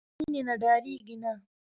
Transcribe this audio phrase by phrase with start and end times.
[0.03, 1.33] هلک له مینې نه ډاریږي نه.